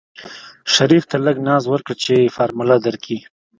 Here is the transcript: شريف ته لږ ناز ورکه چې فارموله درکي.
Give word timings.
شريف 0.73 1.03
ته 1.11 1.17
لږ 1.25 1.37
ناز 1.47 1.63
ورکه 1.69 1.93
چې 2.03 2.31
فارموله 2.35 2.77
درکي. 2.85 3.17